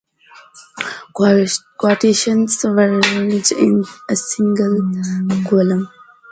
Quotations 1.77 2.63
were 2.63 2.99
arranged 2.99 3.51
in 3.51 3.85
a 4.09 4.15
single 4.15 4.79
column. 5.47 5.87